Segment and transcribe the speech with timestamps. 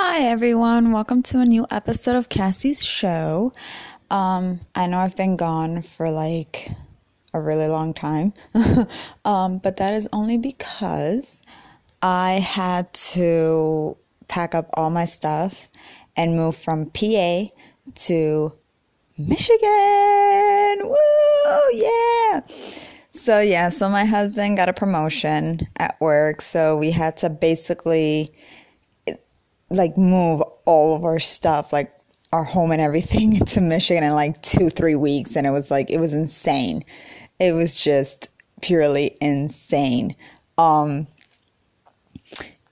[0.00, 0.92] Hi, everyone.
[0.92, 3.52] Welcome to a new episode of Cassie's show.
[4.12, 6.70] Um, I know I've been gone for like
[7.34, 8.32] a really long time,
[9.24, 11.42] um, but that is only because
[12.00, 13.96] I had to
[14.28, 15.68] pack up all my stuff
[16.16, 17.46] and move from PA
[18.06, 18.52] to
[19.18, 20.78] Michigan.
[20.88, 21.72] Woo!
[21.72, 22.42] Yeah.
[23.10, 28.30] So, yeah, so my husband got a promotion at work, so we had to basically
[29.70, 31.92] like move all of our stuff, like
[32.32, 35.36] our home and everything to Michigan in like two, three weeks.
[35.36, 36.84] And it was like, it was insane.
[37.38, 38.30] It was just
[38.62, 40.16] purely insane.
[40.56, 41.06] Um,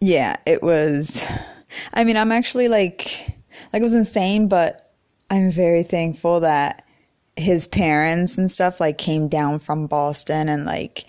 [0.00, 1.24] yeah, it was,
[1.94, 3.02] I mean, I'm actually like,
[3.72, 4.92] like it was insane, but
[5.30, 6.84] I'm very thankful that
[7.36, 11.04] his parents and stuff like came down from Boston and like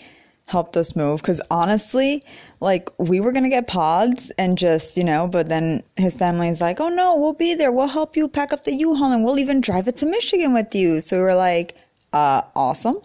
[0.48, 1.22] helped us move.
[1.22, 2.24] Cause honestly,
[2.62, 6.82] like we were gonna get pods and just you know but then his family's like
[6.82, 7.72] oh no we'll be there.
[7.72, 10.74] We'll help you pack up the u-haul and we'll even drive it to michigan with
[10.74, 11.02] you.
[11.02, 11.76] So we were like
[12.14, 12.98] uh awesome.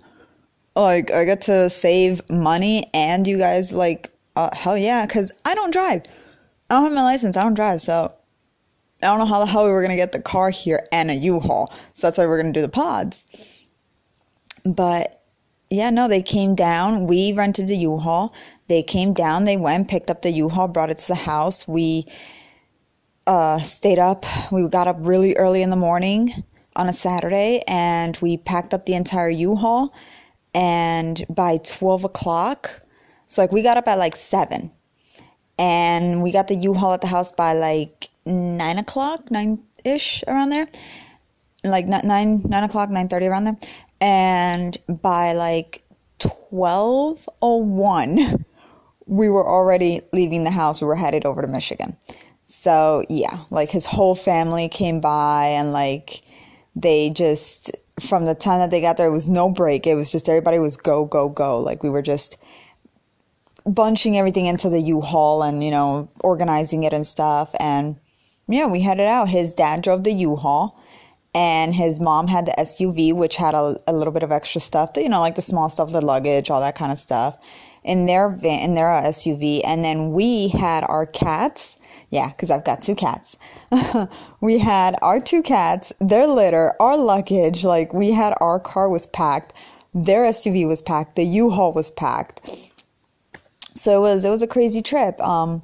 [0.74, 5.54] Like i get to save money and you guys like uh, hell yeah because i
[5.54, 6.04] don't drive.
[6.70, 7.36] I don't have my license.
[7.36, 8.14] I don't drive so
[9.02, 11.14] i don't know how the hell we were gonna get the car here and a
[11.14, 11.72] u-haul.
[11.94, 13.66] So that's why we're gonna do the pods.
[14.64, 15.21] But
[15.72, 17.06] yeah, no, they came down.
[17.06, 18.34] We rented the U-Haul.
[18.68, 21.66] They came down, they went, picked up the U-Haul, brought it to the house.
[21.66, 22.04] We
[23.26, 24.26] uh, stayed up.
[24.50, 26.30] We got up really early in the morning
[26.76, 29.94] on a Saturday and we packed up the entire U-Haul.
[30.54, 32.82] And by 12 o'clock,
[33.26, 34.70] so like we got up at like 7
[35.58, 40.50] and we got the U-Haul at the house by like 9 o'clock, 9 ish around
[40.50, 40.68] there.
[41.64, 43.56] Like 9, 9 o'clock, 9.30 around there
[44.02, 45.82] and by like
[46.50, 48.44] 1201
[49.06, 50.80] we were already leaving the house.
[50.80, 51.96] We were headed over to michigan.
[52.46, 56.22] So yeah like his whole family came by and like
[56.74, 59.86] they just from the time that they got there it was no break.
[59.86, 61.60] It was just everybody was go go go.
[61.60, 62.38] Like we were just
[63.64, 67.54] bunching everything into the u-haul and you know organizing it and stuff.
[67.60, 67.96] And
[68.48, 69.28] yeah we headed out.
[69.28, 70.76] His dad drove the u-haul
[71.34, 74.90] and his mom had the SUV, which had a, a little bit of extra stuff,
[74.96, 77.38] you know, like the small stuff, the luggage, all that kind of stuff,
[77.84, 79.62] in their van, in their uh, SUV.
[79.64, 81.78] And then we had our cats.
[82.10, 83.38] Yeah, because I've got two cats.
[84.42, 87.64] we had our two cats, their litter, our luggage.
[87.64, 89.54] Like we had our car was packed,
[89.94, 92.46] their SUV was packed, the U-Haul was packed.
[93.74, 95.18] So it was it was a crazy trip.
[95.20, 95.62] Um,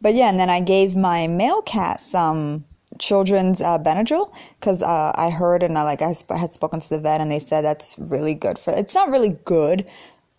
[0.00, 2.64] but yeah, and then I gave my male cat some
[2.98, 6.88] children's uh, Benadryl because uh, I heard and I like I sp- had spoken to
[6.88, 8.72] the vet and they said that's really good for.
[8.76, 9.90] It's not really good,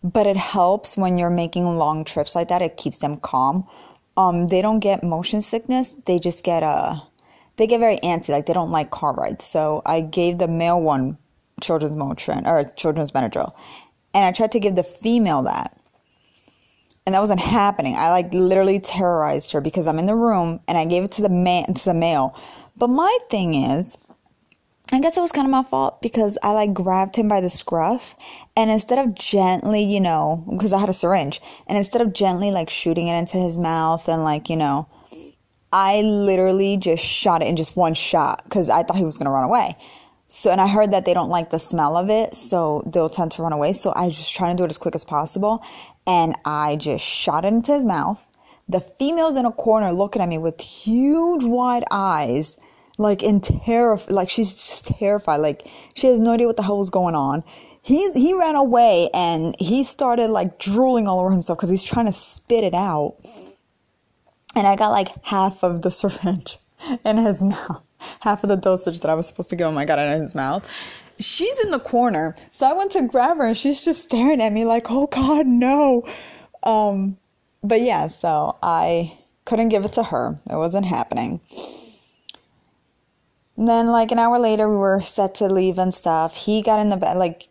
[0.04, 2.62] but it helps when you're making long trips like that.
[2.62, 3.68] It keeps them calm.
[4.18, 5.94] Um, they don't get motion sickness.
[6.06, 6.68] They just get a.
[6.68, 6.96] Uh,
[7.58, 8.30] they get very antsy.
[8.30, 9.46] Like they don't like car rides.
[9.46, 11.18] So I gave the male one
[11.62, 13.52] children's Motrin or children's Benadryl,
[14.14, 15.76] and I tried to give the female that
[17.06, 17.96] and that wasn't happening.
[17.98, 21.22] I like literally terrorized her because I'm in the room and I gave it to
[21.22, 22.36] the man to the male.
[22.78, 23.98] But my thing is,
[24.92, 27.50] I guess it was kind of my fault because I like grabbed him by the
[27.50, 28.16] scruff
[28.56, 32.52] and instead of gently, you know, because I had a syringe, and instead of gently
[32.52, 34.88] like shooting it into his mouth and like, you know,
[35.74, 39.30] I literally just shot it in just one shot because I thought he was to
[39.30, 39.76] run away.
[40.28, 43.32] So, and I heard that they don't like the smell of it, so they'll tend
[43.34, 43.74] to run away.
[43.74, 45.64] So I was just trying to do it as quick as possible
[46.08, 48.26] and I just shot it into his mouth.
[48.68, 52.58] The female's in a corner looking at me with huge wide eyes,
[52.98, 55.38] like in terror, like she's just terrified.
[55.38, 57.44] Like she has no idea what the hell was going on.
[57.82, 62.08] He's, he ran away and he started like drooling all over himself because he's trying
[62.08, 63.16] to spit it out.
[64.56, 66.58] And I got like half of the syringe
[67.06, 67.84] in his mouth,
[68.22, 69.78] half of the dosage that I was supposed to give him.
[69.78, 70.68] I got it in his mouth
[71.20, 72.36] she's in the corner.
[72.52, 75.48] So I went to grab her and she's just staring at me like, oh God,
[75.48, 76.04] no.
[76.64, 77.18] Um,
[77.64, 80.40] but yeah, so I couldn't give it to her.
[80.50, 81.40] It wasn't happening.
[83.58, 86.36] And then, like an hour later, we were set to leave and stuff.
[86.36, 87.48] He got in the bed, like,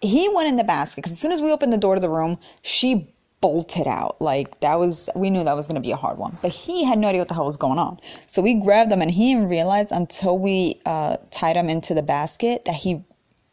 [0.00, 2.10] he went in the basket because as soon as we opened the door to the
[2.10, 3.11] room, she
[3.42, 4.18] bolted out.
[4.22, 6.38] Like that was, we knew that was to be a hard one.
[6.40, 7.98] But he had no idea what the hell was going on.
[8.26, 12.02] So we grabbed him and he didn't realize until we uh, tied him into the
[12.02, 13.04] basket that he,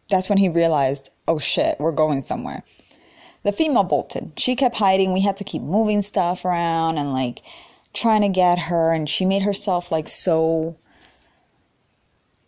[0.09, 2.63] that's when he realized, oh shit, we're going somewhere.
[3.43, 4.39] The female bolted.
[4.39, 5.11] She kept hiding.
[5.11, 7.41] We had to keep moving stuff around and like
[7.93, 8.93] trying to get her.
[8.93, 10.77] And she made herself like so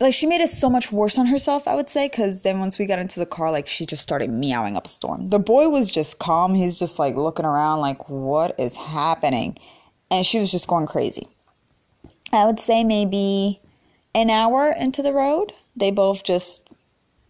[0.01, 2.79] like she made it so much worse on herself i would say because then once
[2.79, 5.69] we got into the car like she just started meowing up a storm the boy
[5.69, 9.57] was just calm he's just like looking around like what is happening
[10.09, 11.27] and she was just going crazy
[12.33, 13.59] I would say maybe
[14.15, 16.67] an hour into the road, they both just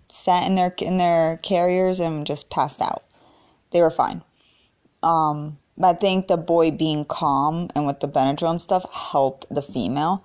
[0.09, 3.03] sat in their in their carriers and just passed out.
[3.71, 4.21] They were fine.
[5.01, 9.63] Um, I think the boy being calm and with the Benadryl and stuff helped the
[9.63, 10.23] female.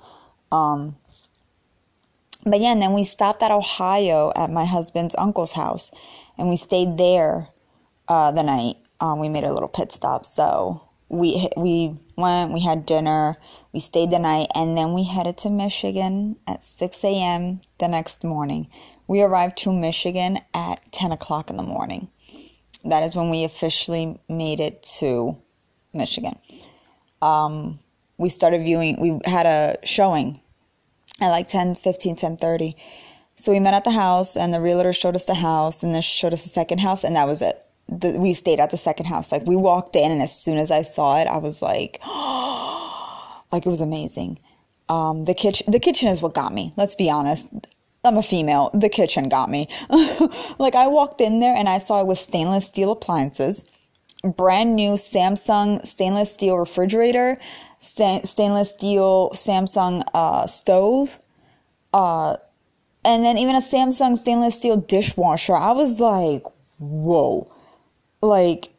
[0.52, 0.96] Um,
[2.46, 5.90] but yeah, and then we stopped at Ohio at my husband's uncle's house,
[6.38, 7.48] and we stayed there
[8.08, 8.76] uh, the night.
[9.00, 13.36] Um, we made a little pit stop, so we we went, we had dinner,
[13.72, 17.60] we stayed the night, and then we headed to Michigan at 6 a.m.
[17.78, 18.68] the next morning.
[19.08, 22.08] We arrived to Michigan at 10 o'clock in the morning.
[22.84, 25.36] That is when we officially made it to
[25.92, 26.38] Michigan.
[27.20, 27.80] Um,
[28.18, 30.40] we started viewing, we had a showing
[31.20, 32.76] at like 10, 15, 10 30.
[33.36, 36.02] So we met at the house, and the realtor showed us the house, and then
[36.02, 39.06] showed us the second house, and that was it the, we stayed at the second
[39.06, 39.32] house.
[39.32, 41.98] Like we walked in, and as soon as I saw it, I was like,
[43.52, 44.38] like it was amazing.
[44.88, 46.72] Um, the kitchen, the kitchen is what got me.
[46.76, 47.48] Let's be honest.
[48.04, 48.70] I'm a female.
[48.72, 49.66] The kitchen got me.
[50.58, 53.64] like I walked in there and I saw it with stainless steel appliances,
[54.22, 57.36] brand new Samsung stainless steel refrigerator,
[57.78, 61.18] sta- stainless steel Samsung uh, stove,
[61.92, 62.36] uh,
[63.04, 65.54] and then even a Samsung stainless steel dishwasher.
[65.54, 66.42] I was like,
[66.78, 67.50] whoa
[68.22, 68.70] like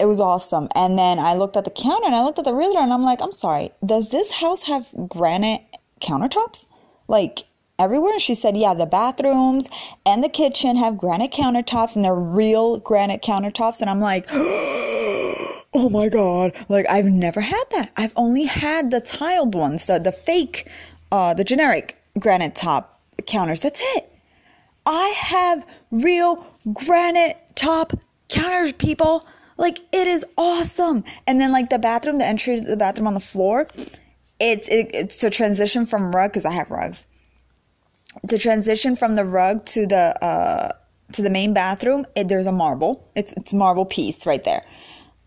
[0.00, 0.68] it was awesome.
[0.74, 3.04] And then I looked at the counter and I looked at the realtor and I'm
[3.04, 5.62] like, I'm sorry, does this house have granite
[6.00, 6.66] countertops?
[7.08, 7.40] Like
[7.82, 8.12] everywhere?
[8.12, 9.68] And she said, yeah, the bathrooms
[10.06, 13.80] and the kitchen have granite countertops and they're real granite countertops.
[13.80, 14.26] And I'm like,
[15.74, 16.52] oh my God.
[16.68, 17.92] Like I've never had that.
[17.96, 20.68] I've only had the tiled ones, so the fake,
[21.10, 22.90] uh, the generic granite top
[23.26, 23.60] counters.
[23.60, 24.04] That's it.
[24.86, 27.92] I have real granite top
[28.28, 29.26] counters, people.
[29.56, 31.04] Like it is awesome.
[31.26, 33.66] And then like the bathroom, the entry to the bathroom on the floor,
[34.40, 37.06] it's it, it's a transition from rug because I have rugs.
[38.28, 40.72] To transition from the rug to the uh
[41.12, 43.08] to the main bathroom, it, there's a marble.
[43.14, 44.62] It's it's marble piece right there.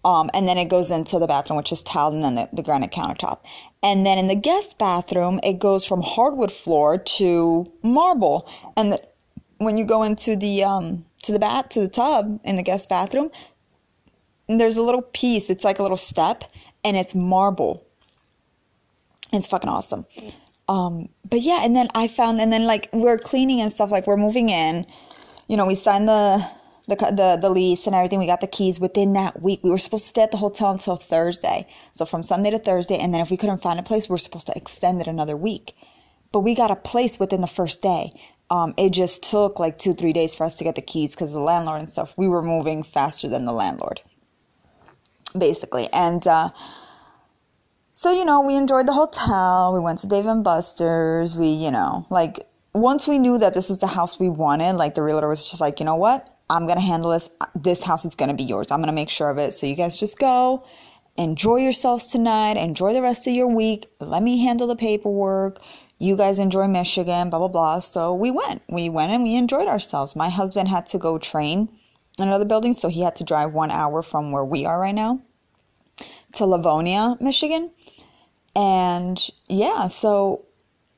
[0.04, 2.62] Um, and then it goes into the bathroom, which is tiled, and then the, the
[2.62, 3.44] granite countertop.
[3.82, 8.48] And then in the guest bathroom, it goes from hardwood floor to marble.
[8.78, 9.02] And the,
[9.58, 12.88] when you go into the um, to the bath to the tub in the guest
[12.88, 13.32] bathroom
[14.48, 16.44] there's a little piece it's like a little step
[16.84, 17.84] and it's marble
[19.34, 20.06] it's fucking awesome
[20.68, 24.08] um but yeah and then i found and then like we're cleaning and stuff like
[24.08, 24.86] we're moving in.
[25.48, 26.46] You know we signed the
[26.88, 28.20] the, the the lease and everything.
[28.20, 29.62] We got the keys within that week.
[29.64, 31.68] We were supposed to stay at the hotel until thursday.
[31.94, 34.48] So from sunday to thursday and then if we couldn't find a place we're supposed
[34.48, 35.74] to extend it another week.
[36.32, 38.10] But we got a place within the first day.
[38.50, 41.34] Um, it just took like two, three days for us to get the keys because
[41.34, 44.02] the landlord and stuff, we were moving faster than the landlord,
[45.38, 45.88] basically.
[45.94, 46.50] And uh,
[47.96, 49.74] so, you know, we enjoyed the hotel.
[49.74, 51.38] We went to Dave and Buster's.
[51.38, 54.96] We, you know, like once we knew that this is the house we wanted, like
[54.96, 56.30] the realtor was just like, you know what?
[56.50, 57.30] I'm going to handle this.
[57.56, 58.70] This house is going to be yours.
[58.70, 59.54] I'm going to make sure of it.
[59.54, 60.62] So you guys just go.
[61.16, 62.58] Enjoy yourselves tonight.
[62.58, 63.88] Enjoy the rest of your week.
[64.02, 65.62] Let me handle the paperwork
[65.98, 67.80] you guys enjoy Michigan, blah, blah, blah.
[67.80, 68.62] So we went.
[68.68, 70.16] We went and we enjoyed ourselves.
[70.16, 71.70] My husband had to go train
[72.20, 74.96] in another building, so he had to drive one hour from where we are right
[74.96, 75.22] now
[76.34, 77.72] to Livonia, Michigan.
[78.56, 79.20] And
[79.50, 80.46] yeah, so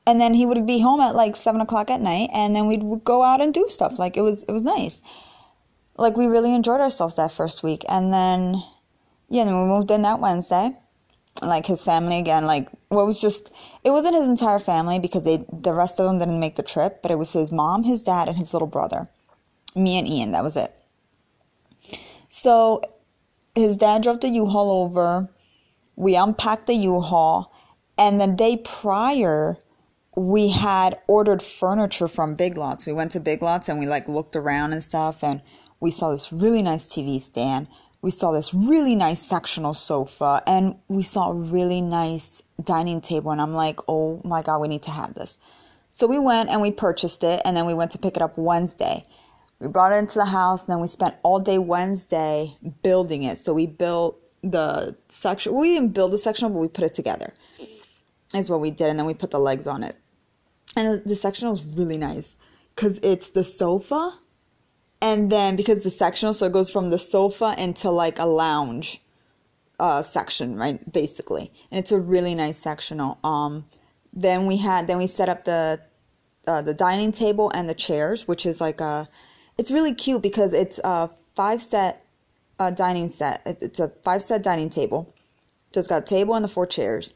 [0.06, 3.04] and then he would be home at like seven o'clock at night and then we'd
[3.04, 3.98] go out and do stuff.
[3.98, 5.02] Like it was it was nice.
[5.96, 7.84] Like we really enjoyed ourselves that first week.
[7.88, 8.62] And then
[9.28, 10.76] yeah, then we moved in that Wednesday
[11.42, 13.52] like his family again like what was just
[13.84, 17.00] it wasn't his entire family because they the rest of them didn't make the trip
[17.02, 19.06] but it was his mom his dad and his little brother
[19.76, 20.82] me and ian that was it
[22.28, 22.80] so
[23.54, 25.28] his dad drove the u-haul over
[25.96, 27.52] we unpacked the u-haul
[27.98, 29.58] and the day prior
[30.18, 32.86] we had ordered furniture from big lots.
[32.86, 35.40] We went to big lots and we like looked around and stuff and
[35.80, 37.68] we saw this really nice tv stand.
[38.02, 43.30] We saw this really nice sectional sofa and we saw a really nice dining table
[43.30, 45.38] and i'm like oh my god we need to have this.
[45.90, 48.36] So we went and we purchased it and then we went to pick it up
[48.36, 49.02] wednesday.
[49.60, 52.48] We brought it into the house and then we spent all day wednesday
[52.82, 53.38] building it.
[53.38, 57.32] So we built the section we didn't build the sectional but we put it together
[58.34, 59.96] is what we did and then we put the legs on it.
[60.76, 62.36] And the sectional is really nice
[62.74, 64.12] because it's the sofa
[65.00, 69.00] and then because the sectional so it goes from the sofa into like a lounge
[69.80, 71.50] uh, section right basically.
[71.70, 73.18] And it's a really nice sectional.
[73.24, 73.64] Um
[74.12, 75.80] then we had then we set up the
[76.46, 79.08] uh, the dining table and the chairs which is like a
[79.58, 82.04] it's really cute because it's a five set
[82.58, 83.42] uh, dining set.
[83.46, 85.14] It's a five set dining table.
[85.72, 87.14] So it's got a table and the four chairs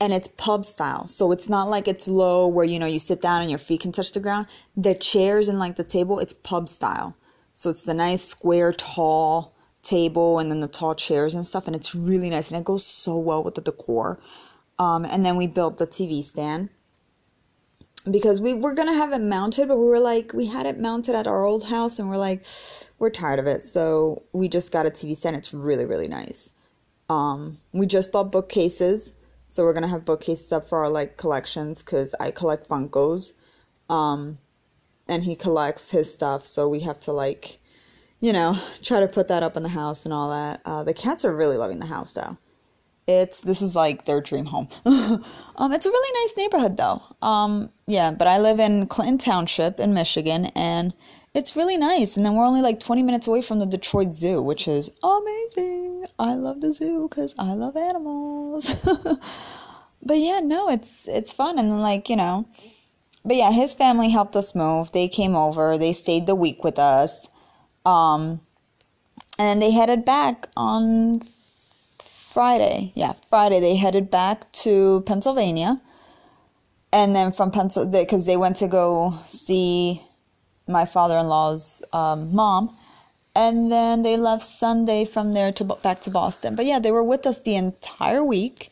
[0.00, 1.06] and it's pub style.
[1.06, 3.80] So it's not like it's low where you know you sit down and your feet
[3.80, 4.46] can touch the ground.
[4.76, 7.16] The chairs and like the table, it's pub style.
[7.54, 11.74] So it's the nice square tall table and then the tall chairs and stuff and
[11.74, 14.18] it's really nice and it goes so well with the decor.
[14.78, 16.70] Um, and then we built the TV stand
[18.10, 21.14] because we were gonna have it mounted, but we were like, we had it mounted
[21.14, 22.44] at our old house, and we're like,
[22.98, 25.36] we're tired of it, so we just got a TV stand.
[25.36, 26.50] It's really, really nice.
[27.10, 29.12] Um, we just bought bookcases,
[29.50, 33.32] so we're gonna have bookcases up for our like collections because I collect Funkos,
[33.88, 34.38] um,
[35.08, 37.58] and he collects his stuff, so we have to like,
[38.20, 40.62] you know, try to put that up in the house and all that.
[40.64, 42.38] Uh, the cats are really loving the house though.
[43.08, 44.68] It's this is like their dream home.
[45.56, 47.02] um, it's a really nice neighborhood though.
[47.20, 50.94] Um, yeah, but I live in Clinton Township in Michigan, and
[51.34, 52.16] it's really nice.
[52.16, 56.06] And then we're only like 20 minutes away from the Detroit Zoo, which is amazing.
[56.18, 58.68] I love the zoo because I love animals.
[60.02, 62.48] but yeah, no, it's it's fun, and then like you know,
[63.24, 64.92] but yeah, his family helped us move.
[64.92, 65.78] They came over.
[65.78, 67.28] They stayed the week with us.
[67.84, 68.40] Um,
[69.38, 71.20] and then they headed back on
[71.98, 72.92] Friday.
[72.94, 75.80] Yeah, Friday they headed back to Pennsylvania.
[76.92, 80.02] And then from Pennsylvania, because they went to go see
[80.70, 82.74] my father in law's um, mom.
[83.34, 86.56] And then they left Sunday from there to back to Boston.
[86.56, 88.70] But yeah, they were with us the entire week.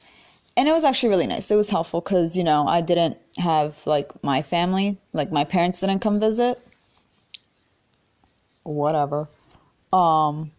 [0.56, 1.50] And it was actually really nice.
[1.50, 5.80] It was helpful because, you know, I didn't have like my family, like my parents
[5.80, 6.58] didn't come visit.
[8.64, 9.28] Whatever.
[9.92, 10.50] Um,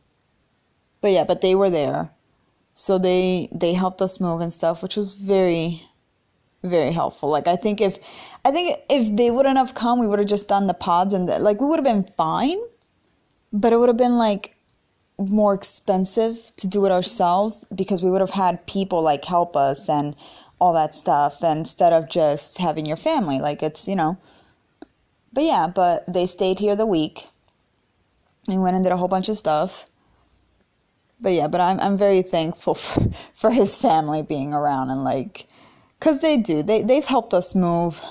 [1.02, 2.10] but yeah, but they were there
[2.80, 5.84] so they they helped us move and stuff which was very
[6.64, 7.30] very helpful.
[7.30, 7.98] Like i think if
[8.46, 11.28] i think if they wouldn't have come we would have just done the pods and
[11.28, 12.58] the, like we would have been fine
[13.52, 14.56] but it would have been like
[15.18, 19.90] more expensive to do it ourselves because we would have had people like help us
[19.90, 20.16] and
[20.60, 23.40] all that stuff instead of just having your family.
[23.40, 24.18] Like it's you know
[25.34, 27.28] but yeah but they stayed here the week
[28.48, 29.86] and went and did a whole bunch of stuff.
[31.22, 33.02] But yeah, but I'm I'm very thankful for,
[33.34, 35.46] for his family being around and like,
[36.00, 38.04] cause they do they they've helped us move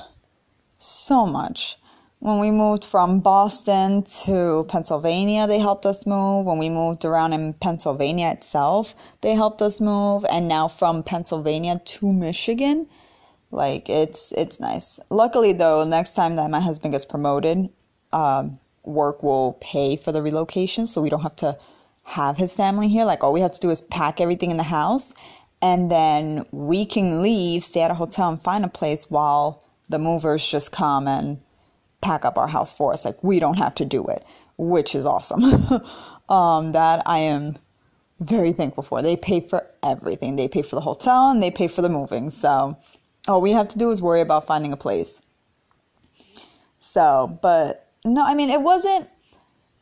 [0.76, 1.76] so much.
[2.21, 6.47] When we moved from Boston to Pennsylvania, they helped us move.
[6.47, 10.25] When we moved around in Pennsylvania itself, they helped us move.
[10.28, 12.88] And now from Pennsylvania to Michigan,
[13.52, 14.99] like it's it's nice.
[15.11, 17.71] Luckily though, next time that my husband gets promoted,
[18.12, 21.57] um, work will pay for the relocation, so we don't have to
[22.02, 23.04] have his family here.
[23.04, 25.14] Like all we have to do is pack everything in the house
[25.61, 29.99] and then we can leave, stay at a hotel and find a place while the
[29.99, 31.41] movers just come and
[32.00, 33.05] pack up our house for us.
[33.05, 34.25] Like we don't have to do it,
[34.57, 35.43] which is awesome.
[36.29, 37.57] um, that I am
[38.21, 39.03] very thankful for.
[39.03, 40.37] They pay for everything.
[40.37, 42.31] They pay for the hotel and they pay for the moving.
[42.31, 42.77] So
[43.27, 45.21] all we have to do is worry about finding a place.
[46.79, 49.09] So, but no, I mean, it wasn't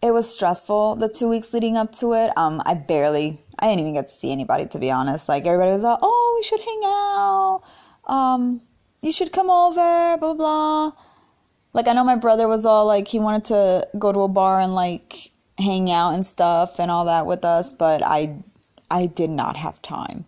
[0.03, 2.31] it was stressful the two weeks leading up to it.
[2.37, 5.29] Um, I barely, I didn't even get to see anybody to be honest.
[5.29, 7.63] Like everybody was like, "Oh, we should hang out.
[8.07, 8.61] Um,
[9.03, 10.93] you should come over." Blah blah.
[11.73, 14.61] Like I know my brother was all like he wanted to go to a bar
[14.61, 18.35] and like hang out and stuff and all that with us, but I,
[18.91, 20.25] I did not have time.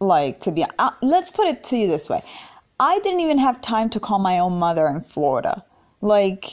[0.00, 2.20] Like to be, uh, let's put it to you this way,
[2.78, 5.64] I didn't even have time to call my own mother in Florida.
[6.00, 6.46] Like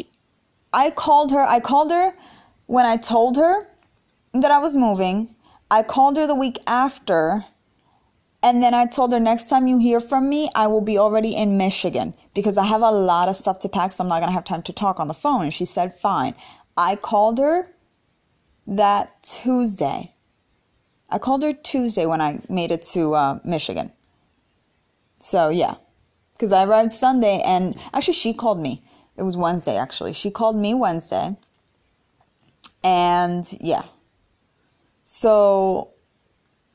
[0.74, 1.44] I called her.
[1.44, 2.12] I called her
[2.66, 3.56] when I told her
[4.34, 5.36] that I was moving,
[5.70, 7.44] I called her the week after
[8.44, 11.34] and then I told her next time you hear from me, I will be already
[11.34, 14.28] in Michigan because I have a lot of stuff to pack, so I'm not going
[14.28, 15.44] to have time to talk on the phone.
[15.44, 16.36] And she said, fine.
[16.76, 17.66] I called her
[18.68, 20.14] that Tuesday.
[21.10, 23.94] I called her Tuesday when I made it to uh, Michigan.
[25.20, 25.76] So, yeah.
[26.34, 28.82] Because I arrived Sunday and actually, she called me.
[29.16, 30.12] It was Wednesday, actually.
[30.12, 31.38] She called me Wednesday
[32.84, 33.84] and yeah.
[35.04, 35.94] So,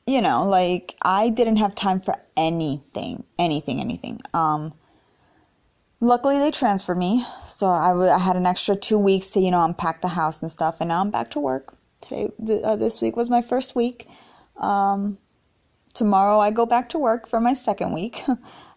[0.07, 4.21] you know, like I didn't have time for anything, anything, anything.
[4.35, 4.73] Um,
[6.00, 7.23] luckily they transferred me.
[7.45, 10.43] So I, w- I had an extra two weeks to, you know, unpack the house
[10.43, 10.81] and stuff.
[10.81, 11.75] And now I'm back to work.
[12.00, 14.07] Today, th- uh, this week was my first week.
[14.57, 15.19] Um,
[15.95, 18.23] tomorrow I go back to work for my second week.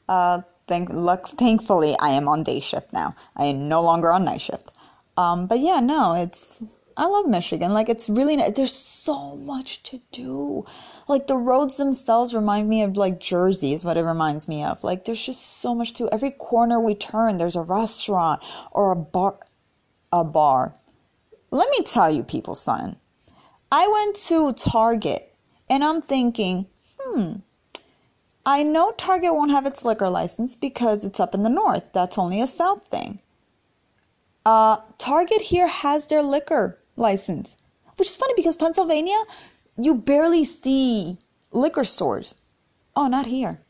[0.09, 3.15] Uh, thank, luck, thankfully I am on day shift now.
[3.37, 4.77] I am no longer on night shift.
[5.15, 6.61] Um, but yeah, no, it's
[7.01, 7.73] I love Michigan.
[7.73, 10.65] Like it's really there's so much to do.
[11.07, 14.83] Like the roads themselves remind me of like Jersey is what it reminds me of.
[14.83, 18.95] Like there's just so much to every corner we turn there's a restaurant or a
[18.95, 19.39] bar
[20.13, 20.75] a bar.
[21.49, 22.95] Let me tell you people, son.
[23.71, 25.33] I went to Target
[25.71, 26.67] and I'm thinking,
[26.99, 27.37] hmm,
[28.45, 31.93] I know Target won't have its liquor license because it's up in the north.
[31.93, 33.19] That's only a south thing.
[34.45, 37.55] Uh, Target here has their liquor license,
[37.97, 39.17] which is funny because Pennsylvania,
[39.77, 41.17] you barely see
[41.51, 42.35] liquor stores.
[42.95, 43.61] Oh, not here.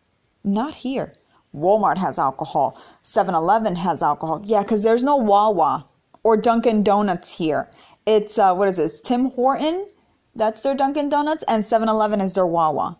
[0.43, 1.13] Not here.
[1.53, 2.77] Walmart has alcohol.
[3.01, 4.41] 7 Eleven has alcohol.
[4.43, 5.85] Yeah, because there's no Wawa
[6.23, 7.69] or Dunkin' Donuts here.
[8.05, 8.99] It's, uh, what is this?
[8.99, 9.87] Tim Horton?
[10.35, 11.43] That's their Dunkin' Donuts.
[11.47, 12.97] And 7 Eleven is their Wawa.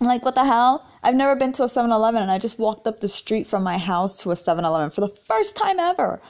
[0.00, 0.88] Like, what the hell?
[1.02, 3.62] I've never been to a 7 Eleven and I just walked up the street from
[3.62, 6.20] my house to a 7 Eleven for the first time ever.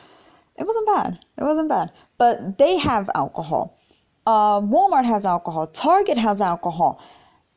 [0.61, 1.19] It wasn't bad.
[1.39, 1.91] It wasn't bad.
[2.19, 3.79] But they have alcohol.
[4.27, 5.67] Uh, Walmart has alcohol.
[5.67, 7.03] Target has alcohol.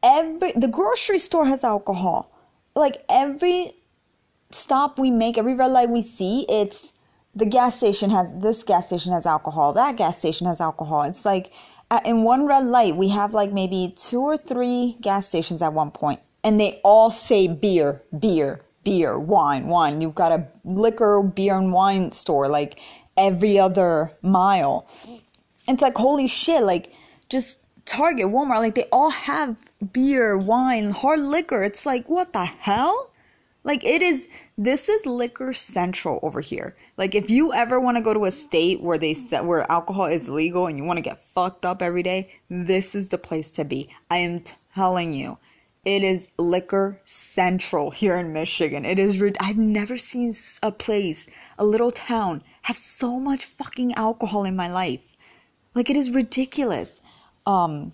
[0.02, 2.32] Every the grocery store has alcohol.
[2.76, 3.74] Like every
[4.52, 6.94] stop we make, every red light we see, it's
[7.36, 9.74] the gas station has this gas station has alcohol.
[9.74, 11.04] That gas station has alcohol.
[11.04, 11.52] It's like
[12.06, 15.92] in one red light, we have like maybe two or three gas stations at one
[15.92, 20.02] point, and they all say beer, beer, beer, wine, wine.
[20.02, 22.80] You've got a liquor, beer, and wine store like
[23.18, 24.88] every other mile.
[25.68, 26.94] It's like, holy shit, like
[27.30, 29.60] just Target, Walmart, like they all have
[29.92, 31.62] beer, wine, hard liquor.
[31.62, 33.12] It's like, what the hell?
[33.66, 36.76] Like it is this is liquor central over here.
[36.98, 40.06] Like if you ever want to go to a state where they set where alcohol
[40.06, 43.50] is legal and you want to get fucked up every day, this is the place
[43.52, 43.90] to be.
[44.10, 44.44] I am
[44.76, 45.38] telling you.
[45.86, 48.86] It is liquor central here in Michigan.
[48.86, 51.28] It is I've never seen a place,
[51.60, 55.18] a little town have so much fucking alcohol in my life.
[55.76, 57.02] Like it is ridiculous.
[57.46, 57.92] Um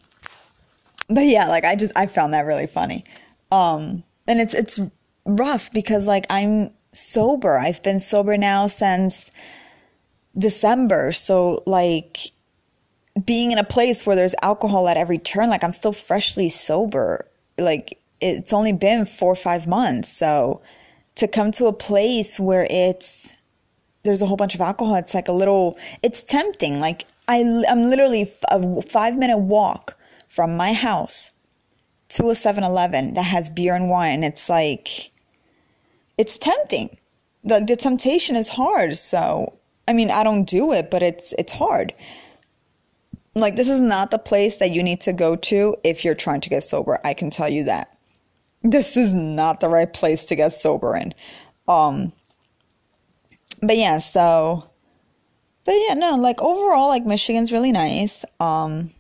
[1.09, 3.03] but yeah, like I just I found that really funny.
[3.51, 4.79] Um and it's it's
[5.25, 7.57] rough because like I'm sober.
[7.57, 9.31] I've been sober now since
[10.37, 11.11] December.
[11.11, 12.17] So like
[13.25, 17.28] being in a place where there's alcohol at every turn, like I'm still freshly sober.
[17.61, 20.09] Like it's only been four or five months.
[20.09, 20.61] So
[21.15, 23.33] to come to a place where it's
[24.03, 26.79] there's a whole bunch of alcohol, it's like a little, it's tempting.
[26.79, 31.31] Like I, I'm literally a five minute walk from my house
[32.09, 34.23] to a 7 Eleven that has beer and wine.
[34.23, 35.11] It's like,
[36.17, 36.97] it's tempting.
[37.43, 38.97] The, the temptation is hard.
[38.97, 39.53] So,
[39.87, 41.93] I mean, I don't do it, but it's, it's hard.
[43.39, 46.41] Like, this is not the place that you need to go to if you're trying
[46.41, 46.99] to get sober.
[47.03, 47.97] I can tell you that.
[48.61, 51.13] This is not the right place to get sober in.
[51.67, 52.11] Um,
[53.61, 54.69] but yeah, so,
[55.65, 58.25] but yeah, no, like overall, like Michigan's really nice.
[58.39, 58.91] Um,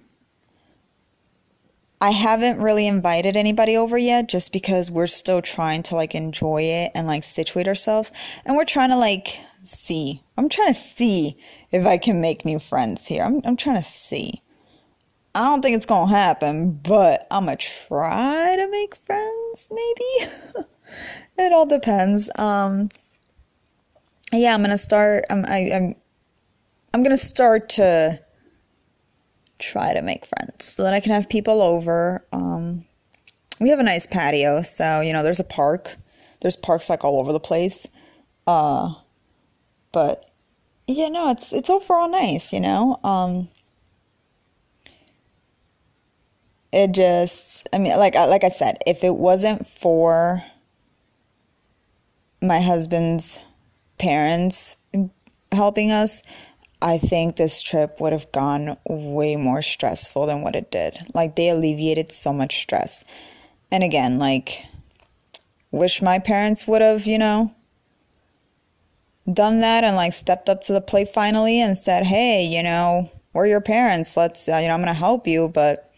[2.01, 6.61] I haven't really invited anybody over yet just because we're still trying to like enjoy
[6.61, 8.11] it and like situate ourselves.
[8.45, 10.21] And we're trying to like see.
[10.37, 11.37] I'm trying to see
[11.71, 13.23] if I can make new friends here.
[13.23, 14.41] I'm, I'm trying to see.
[15.35, 20.65] I don't think it's to happen, but I'm to try to make friends maybe.
[21.37, 22.29] it all depends.
[22.37, 22.89] Um,
[24.33, 25.25] yeah, I'm to start.
[25.29, 25.95] I'm, I, I'm,
[26.93, 28.19] I'm going to start to
[29.59, 32.25] try to make friends so that I can have people over.
[32.33, 32.85] Um,
[33.59, 35.95] we have a nice patio, so you know, there's a park.
[36.41, 37.85] There's parks like all over the place.
[38.47, 38.93] Uh,
[39.91, 40.23] but
[40.87, 42.99] yeah, no, it's it's overall nice, you know.
[43.03, 43.47] Um,
[46.71, 50.43] it just, I mean, like like I said, if it wasn't for
[52.41, 53.39] my husband's
[53.97, 54.77] parents
[55.51, 56.21] helping us,
[56.81, 60.97] I think this trip would have gone way more stressful than what it did.
[61.13, 63.03] Like, they alleviated so much stress.
[63.71, 64.63] And again, like,
[65.71, 67.53] wish my parents would have, you know,
[69.33, 73.09] done that and like stepped up to the plate finally and said, hey, you know,
[73.33, 74.17] we're your parents.
[74.17, 75.49] Let's, uh, you know, I'm going to help you.
[75.49, 75.91] But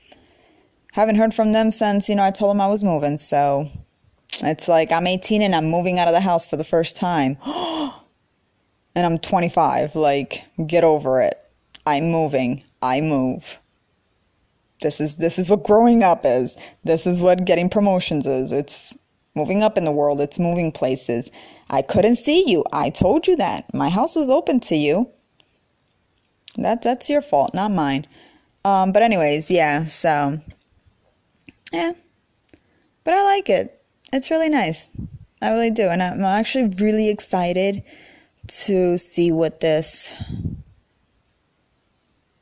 [0.93, 3.17] haven't heard from them since, you know, I told them I was moving.
[3.17, 3.65] So
[4.43, 7.37] it's like I'm 18 and I'm moving out of the house for the first time.
[7.45, 9.95] and I'm 25.
[9.95, 11.35] Like, get over it.
[11.85, 12.63] I'm moving.
[12.81, 13.59] I move.
[14.81, 16.57] This is this is what growing up is.
[16.83, 18.51] This is what getting promotions is.
[18.51, 18.97] It's
[19.35, 20.19] moving up in the world.
[20.19, 21.29] It's moving places.
[21.71, 22.65] I couldn't see you.
[22.73, 23.73] I told you that.
[23.73, 25.09] My house was open to you.
[26.57, 28.05] That that's your fault, not mine.
[28.65, 29.85] Um, but anyways, yeah.
[29.85, 30.37] So,
[31.71, 31.93] yeah.
[33.05, 33.81] But I like it.
[34.11, 34.91] It's really nice.
[35.41, 37.83] I really do, and I'm actually really excited
[38.47, 40.13] to see what this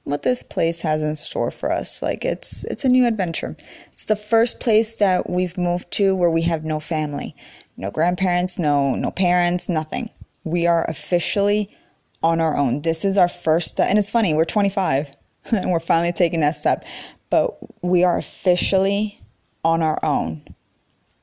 [0.03, 2.01] what this place has in store for us.
[2.01, 3.55] Like it's it's a new adventure.
[3.93, 7.35] It's the first place that we've moved to where we have no family,
[7.79, 10.09] no grandparents, no no parents, nothing.
[10.43, 11.75] We are officially
[12.23, 12.81] on our own.
[12.83, 13.87] This is our first step.
[13.89, 15.11] And it's funny, we're 25
[15.51, 16.85] and we're finally taking that step.
[17.31, 17.51] But
[17.83, 19.21] we are officially
[19.63, 20.43] on our own.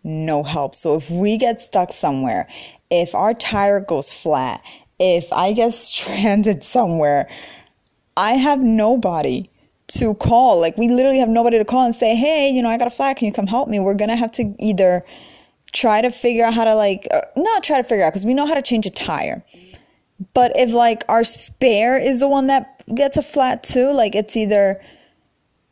[0.05, 0.75] no help.
[0.75, 2.49] So if we get stuck somewhere,
[2.90, 4.62] if our tire goes flat,
[4.99, 7.29] if I get stranded somewhere,
[8.16, 9.51] I have nobody
[9.88, 10.61] to call.
[10.61, 12.90] Like we literally have nobody to call and say, "Hey, you know, I got a
[12.90, 13.16] flat.
[13.19, 15.05] Can you come help me?" We're gonna have to either
[15.77, 18.35] try to figure out how to like uh, not try to figure out because we
[18.35, 19.45] know how to change a tire.
[20.33, 24.37] But if like our spare is the one that gets a flat too, like it's
[24.37, 24.81] either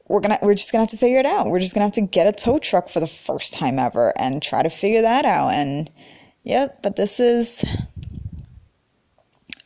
[0.09, 1.47] we're gonna we're just gonna have to figure it out.
[1.47, 4.43] We're just gonna have to get a tow truck for the first time ever and
[4.43, 5.55] try to figure that out.
[5.55, 5.90] And
[6.43, 7.64] yep, but this is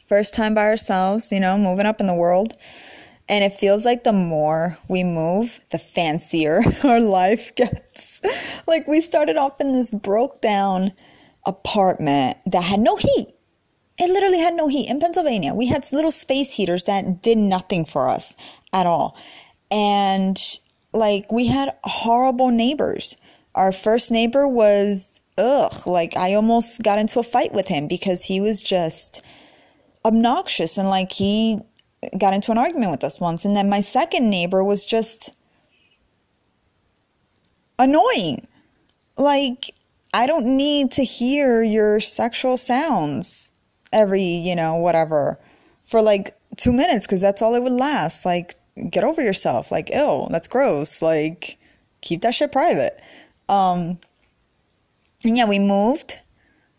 [0.07, 2.57] first time by ourselves, you know, moving up in the world.
[3.29, 8.63] And it feels like the more we move, the fancier our life gets.
[8.67, 10.93] like we started off in this broke down
[11.47, 13.27] apartment that had no heat.
[13.99, 15.55] It literally had no heat in Pennsylvania.
[15.55, 18.35] We had little space heaters that did nothing for us
[18.73, 19.17] at all.
[19.71, 20.39] And
[20.93, 23.17] like we had horrible neighbors.
[23.55, 28.25] Our first neighbor was ugh, like I almost got into a fight with him because
[28.25, 29.23] he was just
[30.05, 31.59] obnoxious and like he
[32.19, 33.45] got into an argument with us once.
[33.45, 35.35] And then my second neighbor was just
[37.79, 38.39] annoying.
[39.17, 39.65] Like,
[40.15, 43.51] I don't need to hear your sexual sounds
[43.93, 45.39] every, you know, whatever,
[45.85, 48.25] for like two minutes because that's all it would last.
[48.25, 48.55] Like,
[48.91, 49.73] get over yourself.
[49.73, 51.03] Like, ew, that's gross.
[51.03, 51.59] Like,
[52.01, 53.01] keep that shit private.
[53.49, 53.99] Um,
[55.25, 56.21] and yeah, we moved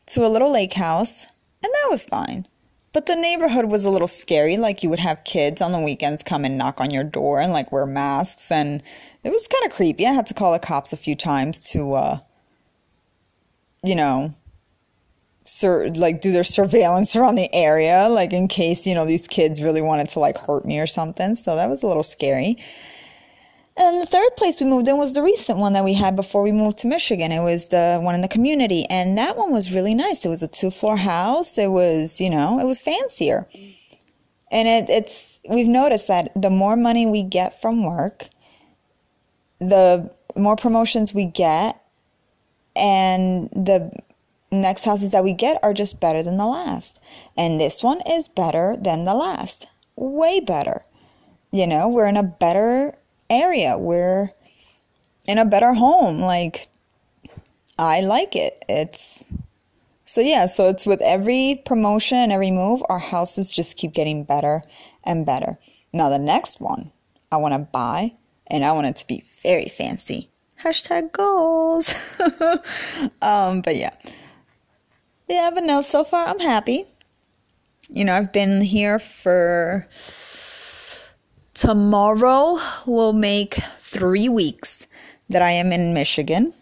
[0.07, 1.25] to a little lake house,
[1.63, 2.47] and that was fine.
[2.91, 4.57] But the neighborhood was a little scary.
[4.57, 7.51] Like you would have kids on the weekends come and knock on your door and
[7.51, 8.81] like wear masks, and
[9.23, 10.05] it was kind of creepy.
[10.07, 12.17] I had to call the cops a few times to, uh,
[13.83, 14.33] you know,
[15.45, 19.61] sur- like do their surveillance around the area, like in case you know these kids
[19.61, 21.35] really wanted to like hurt me or something.
[21.35, 22.57] So that was a little scary.
[23.81, 26.43] And the third place we moved in was the recent one that we had before
[26.43, 27.31] we moved to Michigan.
[27.31, 28.85] It was the one in the community.
[28.89, 30.25] And that one was really nice.
[30.25, 31.57] It was a two floor house.
[31.57, 33.47] It was, you know, it was fancier.
[34.51, 38.27] And it, it's, we've noticed that the more money we get from work,
[39.59, 41.81] the more promotions we get,
[42.75, 43.91] and the
[44.51, 46.99] next houses that we get are just better than the last.
[47.37, 49.67] And this one is better than the last.
[49.95, 50.83] Way better.
[51.51, 52.98] You know, we're in a better
[53.29, 53.77] area.
[53.77, 54.29] We're
[55.27, 56.19] in a better home.
[56.19, 56.67] Like,
[57.77, 58.63] I like it.
[58.67, 59.23] It's
[60.09, 64.23] so, yeah, so it's with every promotion and every move, our houses just keep getting
[64.23, 64.63] better
[65.03, 65.55] and better.
[65.93, 66.91] Now, the next one
[67.31, 68.13] I want to buy,
[68.47, 70.27] and I want it to be very fancy.
[70.59, 72.19] Hashtag goals.
[73.21, 73.91] um, but yeah.
[75.29, 76.85] Yeah, but no, so far I'm happy.
[77.87, 79.85] You know, I've been here for
[81.59, 84.87] Tomorrow will make three weeks
[85.27, 86.53] that I am in Michigan.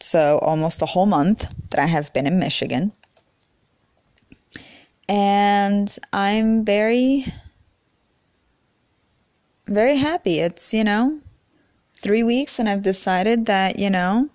[0.00, 2.90] So almost a whole month that I have been in Michigan.
[5.10, 7.26] And I'm very,
[9.66, 10.38] very happy.
[10.38, 11.20] It's, you know,
[12.00, 14.30] three weeks and I've decided that, you know,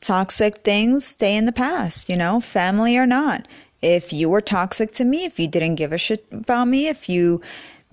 [0.00, 3.46] toxic things stay in the past, you know, family or not.
[3.82, 7.10] If you were toxic to me, if you didn't give a shit about me, if
[7.10, 7.42] you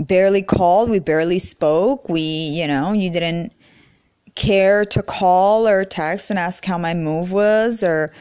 [0.03, 2.09] barely called, we barely spoke.
[2.09, 3.53] We, you know, you didn't
[4.35, 8.11] care to call or text and ask how my move was or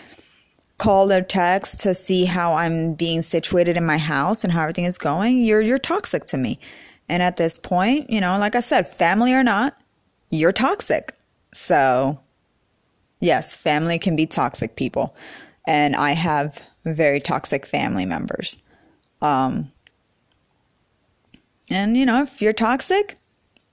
[0.79, 4.85] call or text to see how I'm being situated in my house and how everything
[4.85, 6.59] is going, you're you're toxic to me.
[7.09, 9.77] And at this point, you know, like I said, family or not,
[10.31, 11.13] you're toxic.
[11.53, 12.19] So,
[13.21, 15.15] yes, family can be toxic people.
[15.67, 18.57] And I have very toxic family members.
[19.23, 19.71] Um,
[21.71, 23.17] and, you know, if you're toxic,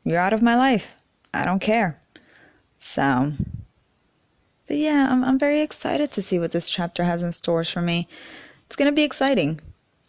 [0.04, 0.96] you're out of my life.
[1.34, 2.00] I don't care.
[2.78, 3.34] So,
[4.68, 7.82] but yeah, I'm, I'm very excited to see what this chapter has in stores for
[7.82, 8.08] me.
[8.68, 9.60] It's going to be exciting.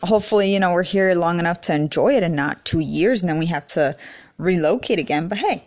[0.03, 3.29] Hopefully, you know, we're here long enough to enjoy it and not two years and
[3.29, 3.97] then we have to
[4.37, 5.27] relocate again.
[5.27, 5.65] But hey,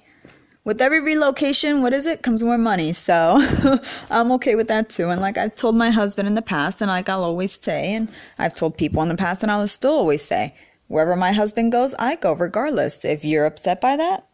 [0.64, 2.22] with every relocation, what is it?
[2.22, 2.94] Comes more money.
[2.94, 3.42] So
[4.10, 5.10] I'm okay with that too.
[5.10, 8.10] And like I've told my husband in the past, and like I'll always say, and
[8.38, 10.54] I've told people in the past, and I'll still always say,
[10.92, 13.06] Wherever my husband goes, I go regardless.
[13.06, 14.28] If you're upset by that,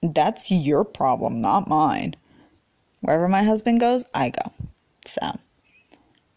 [0.00, 2.14] that's your problem, not mine.
[3.00, 4.52] Wherever my husband goes, I go.
[5.04, 5.26] So,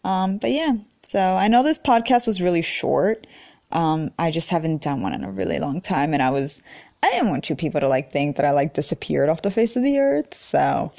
[0.02, 3.28] um, but yeah, so I know this podcast was really short.
[3.70, 6.60] Um, I just haven't done one in a really long time, and I was,
[7.04, 9.76] I didn't want you people to like think that I like disappeared off the face
[9.76, 10.34] of the earth.
[10.34, 10.92] So,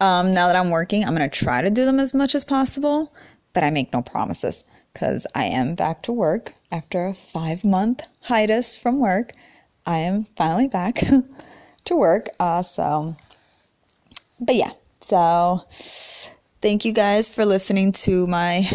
[0.00, 3.12] um, now that I'm working, I'm gonna try to do them as much as possible,
[3.52, 8.02] but I make no promises because I am back to work after a five month
[8.22, 9.32] hiatus from work.
[9.86, 10.96] I am finally back
[11.84, 12.26] to work.
[12.38, 13.16] Uh, so,
[14.40, 15.64] but yeah, so
[16.60, 18.68] thank you guys for listening to my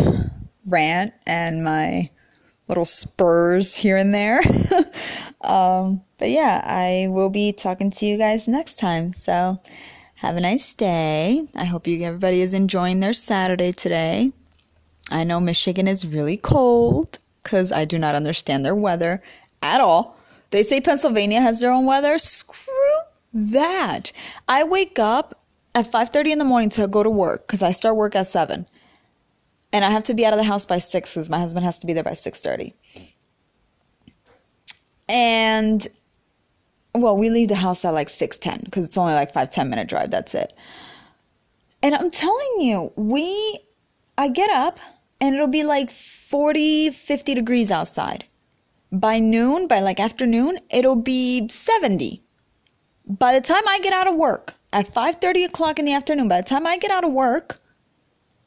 [0.65, 2.09] rant and my
[2.67, 4.39] little spurs here and there.
[5.41, 9.13] um, but yeah, I will be talking to you guys next time.
[9.13, 9.61] So
[10.15, 11.45] have a nice day.
[11.55, 14.31] I hope you everybody is enjoying their Saturday today.
[15.11, 19.21] I know Michigan is really cold because I do not understand their weather
[19.61, 20.17] at all.
[20.49, 22.17] They say Pennsylvania has their own weather.
[22.17, 22.63] Screw
[23.33, 24.11] that.
[24.47, 25.39] I wake up
[25.75, 28.65] at 5:30 in the morning to go to work cuz I start work at 7.
[29.73, 31.77] And I have to be out of the house by 6 cuz my husband has
[31.79, 32.73] to be there by 6:30.
[35.09, 35.87] And
[36.95, 39.87] well, we leave the house at like 6:10 cuz it's only like 5 10 minute
[39.87, 40.53] drive, that's it.
[41.83, 43.59] And I'm telling you, we
[44.17, 44.79] I get up
[45.21, 48.25] and it'll be like 40, 50 degrees outside.
[48.91, 52.19] By noon, by like afternoon, it'll be 70.
[53.07, 56.41] By the time I get out of work at 5:30 o'clock in the afternoon, by
[56.41, 57.59] the time I get out of work,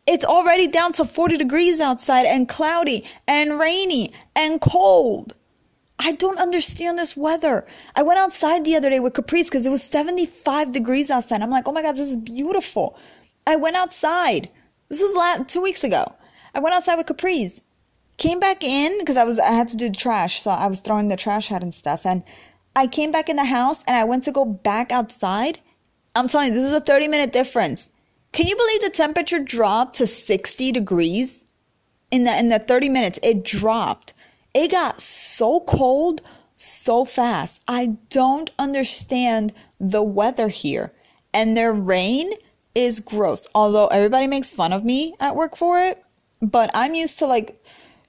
[0.06, 5.34] it's already down to 40 degrees outside and cloudy and rainy and cold.
[5.98, 7.66] I don't understand this weather.
[7.94, 11.42] I went outside the other day with Caprice because it was 75 degrees outside.
[11.42, 12.96] I'm like, oh my God, this is beautiful.
[13.46, 14.48] I went outside.
[14.88, 16.12] This was two weeks ago.
[16.58, 17.60] I went outside with capris.
[18.16, 20.80] Came back in because I was I had to do the trash, so I was
[20.80, 22.04] throwing the trash out and stuff.
[22.04, 22.24] And
[22.74, 25.60] I came back in the house and I went to go back outside.
[26.16, 27.90] I'm telling you, this is a 30 minute difference.
[28.32, 31.44] Can you believe the temperature dropped to 60 degrees
[32.10, 33.20] in the in the 30 minutes?
[33.22, 34.12] It dropped.
[34.52, 36.22] It got so cold
[36.56, 37.62] so fast.
[37.68, 40.92] I don't understand the weather here.
[41.32, 42.32] And their rain
[42.74, 43.46] is gross.
[43.54, 46.02] Although everybody makes fun of me at work for it,
[46.40, 47.62] but I'm used to like,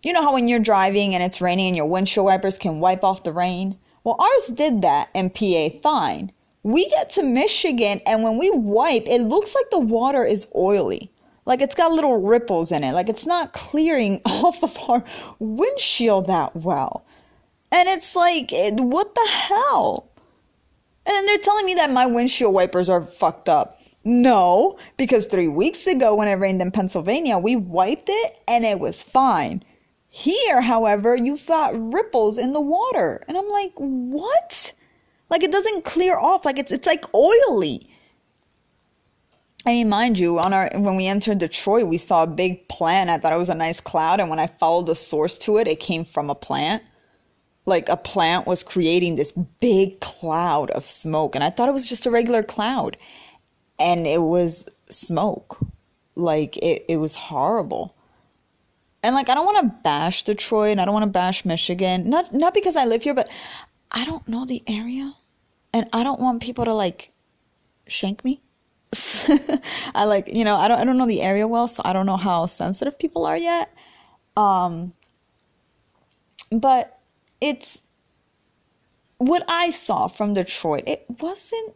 [0.03, 3.03] you know how when you're driving and it's raining and your windshield wipers can wipe
[3.03, 3.77] off the rain?
[4.03, 6.31] Well, ours did that in PA fine.
[6.63, 11.09] We get to Michigan and when we wipe, it looks like the water is oily.
[11.45, 12.93] Like it's got little ripples in it.
[12.93, 15.03] Like it's not clearing off of our
[15.39, 17.05] windshield that well.
[17.71, 20.09] And it's like, eh, what the hell?
[21.05, 23.79] And they're telling me that my windshield wipers are fucked up.
[24.05, 28.79] No, because three weeks ago when it rained in Pennsylvania, we wiped it and it
[28.79, 29.63] was fine.
[30.09, 33.23] Here, however, you've got ripples in the water.
[33.27, 34.73] And I'm like, what?
[35.29, 36.45] Like it doesn't clear off.
[36.45, 37.81] Like it's it's like oily.
[39.65, 43.09] I mean, mind you, on our when we entered Detroit, we saw a big plant.
[43.09, 45.67] I thought it was a nice cloud, and when I followed the source to it,
[45.67, 46.81] it came from a plant.
[47.65, 51.87] Like a plant was creating this big cloud of smoke, and I thought it was
[51.87, 52.97] just a regular cloud
[53.79, 55.57] and it was smoke.
[56.15, 57.95] Like it, it was horrible.
[59.01, 62.09] And like I don't want to bash Detroit and I don't want to bash Michigan.
[62.09, 63.29] Not not because I live here, but
[63.91, 65.13] I don't know the area.
[65.73, 67.11] And I don't want people to like
[67.87, 68.41] shank me.
[69.95, 72.05] I like, you know, I don't I don't know the area well, so I don't
[72.05, 73.73] know how sensitive people are yet.
[74.35, 74.93] Um
[76.51, 76.99] but
[77.39, 77.81] it's
[79.19, 80.83] what I saw from Detroit.
[80.87, 81.75] It wasn't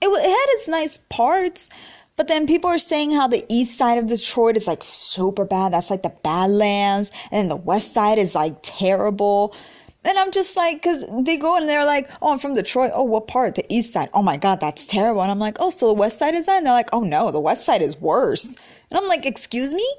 [0.00, 1.68] it, it had its nice parts,
[2.16, 5.72] but then people are saying how the east side of Detroit is like super bad.
[5.72, 7.10] That's like the Badlands.
[7.32, 9.54] And the west side is like terrible.
[10.04, 12.90] And I'm just like, because they go and they're like, oh, I'm from Detroit.
[12.94, 13.54] Oh, what part?
[13.54, 14.10] The east side.
[14.12, 15.22] Oh my God, that's terrible.
[15.22, 16.58] And I'm like, oh, so the west side is that?
[16.58, 18.48] And they're like, oh no, the west side is worse.
[18.48, 19.94] And I'm like, excuse me?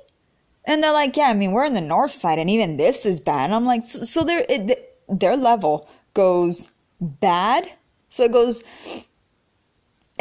[0.66, 3.20] And they're like, yeah, I mean, we're in the north side and even this is
[3.20, 3.46] bad.
[3.46, 7.72] And I'm like, so, so their, it, their level goes bad.
[8.10, 9.08] So it goes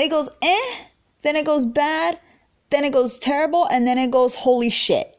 [0.00, 0.84] it goes eh,
[1.22, 2.18] then it goes bad,
[2.70, 5.16] then it goes terrible, and then it goes holy shit.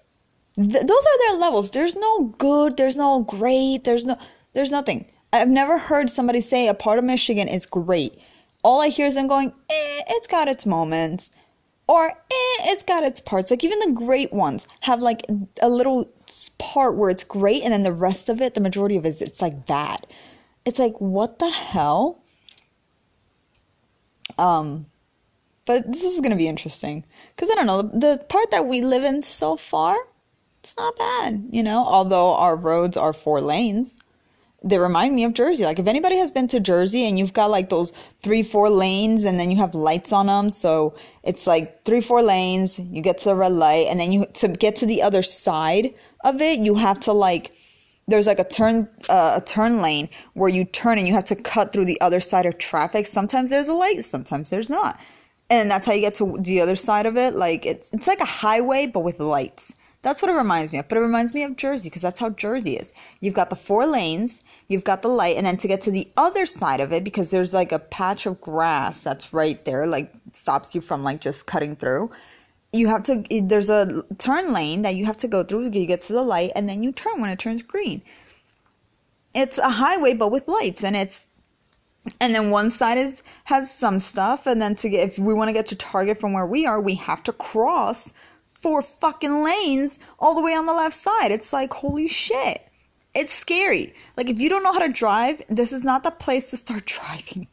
[0.56, 1.72] Th- those are their levels.
[1.72, 4.18] There's no good, there's no great, there's no
[4.54, 5.06] there's nothing.
[5.34, 8.22] I've never heard somebody say a part of Michigan is great.
[8.64, 11.32] All I hear is them going, eh, it's got its moments.
[11.88, 13.50] Or eh, it's got its parts.
[13.50, 15.24] Like even the great ones have like
[15.62, 16.10] a little
[16.58, 19.42] part where it's great and then the rest of it, the majority of it, it's
[19.42, 20.06] like bad.
[20.66, 22.21] It's like, what the hell?
[24.38, 24.86] Um,
[25.66, 28.82] but this is going to be interesting because I don't know the part that we
[28.82, 29.96] live in so far.
[30.60, 31.86] It's not bad, you know.
[31.86, 33.98] Although our roads are four lanes,
[34.64, 35.64] they remind me of Jersey.
[35.64, 37.92] Like if anybody has been to Jersey and you've got like those
[38.22, 40.50] three, four lanes and then you have lights on them.
[40.50, 44.26] So it's like three, four lanes, you get to the red light and then you,
[44.34, 47.54] to get to the other side of it, you have to like,
[48.12, 51.36] there's like a turn uh, a turn lane where you turn and you have to
[51.36, 53.06] cut through the other side of traffic.
[53.08, 55.00] Sometimes there's a light, sometimes there's not.
[55.50, 57.34] And that's how you get to the other side of it.
[57.34, 59.74] Like it's it's like a highway but with lights.
[60.04, 60.88] That's what it reminds me of.
[60.88, 62.92] But it reminds me of Jersey because that's how Jersey is.
[63.20, 66.08] You've got the four lanes, you've got the light, and then to get to the
[66.18, 70.12] other side of it, because there's like a patch of grass that's right there, like
[70.32, 72.10] stops you from like just cutting through.
[72.74, 76.02] You have to there's a turn lane that you have to go through you get
[76.04, 78.02] to the light and then you turn when it turns green.
[79.34, 81.28] It's a highway but with lights and it's
[82.20, 85.50] and then one side is has some stuff and then to get if we want
[85.50, 88.14] to get to target from where we are we have to cross
[88.48, 91.32] four fucking lanes all the way on the left side.
[91.32, 92.68] It's like holy shit.
[93.14, 93.92] It's scary.
[94.16, 96.86] Like if you don't know how to drive this is not the place to start
[96.98, 97.50] driving.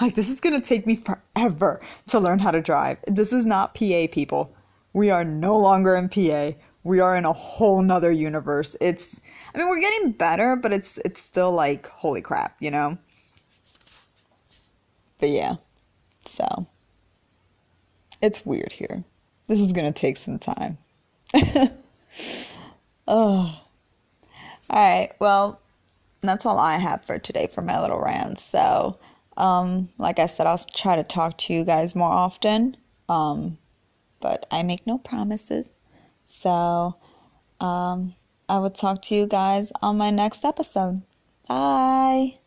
[0.00, 2.98] Like this is going to take me forever to learn how to drive.
[3.08, 4.54] This is not pa people
[4.92, 6.50] we are no longer in pa
[6.82, 9.20] we are in a whole nother universe it's
[9.54, 12.96] i mean we're getting better but it's it's still like holy crap you know
[15.20, 15.56] but yeah,
[16.24, 16.46] so
[18.22, 19.04] it's weird here.
[19.46, 20.78] This is gonna take some time.
[23.06, 23.62] oh.
[24.72, 25.60] Alright, well,
[26.22, 28.38] that's all I have for today for my little rant.
[28.38, 28.94] So,
[29.36, 32.76] um, like I said, I'll try to talk to you guys more often.
[33.08, 33.58] Um,
[34.20, 35.68] but I make no promises.
[36.26, 36.96] So,
[37.60, 38.14] um,
[38.48, 41.02] I will talk to you guys on my next episode.
[41.48, 42.39] Bye.